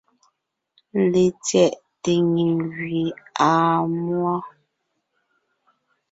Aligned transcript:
LetsyɛꞋte 1.11 2.11
nyìŋ 2.33 2.53
gẅie 2.73 3.07
àa 3.49 3.75
múɔ. 4.03 4.33